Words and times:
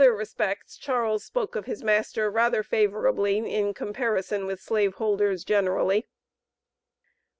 In 0.01 0.07
other 0.07 0.15
respects 0.17 0.77
Charles 0.79 1.23
spoke 1.23 1.55
of 1.55 1.67
his 1.67 1.83
master 1.83 2.31
rather 2.31 2.63
favorably 2.63 3.37
in 3.37 3.71
comparison 3.75 4.47
with 4.47 4.59
slaveholders 4.59 5.43
generally. 5.43 6.07